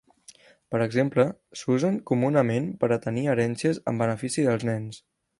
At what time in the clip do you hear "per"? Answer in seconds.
0.75-0.79, 2.83-2.89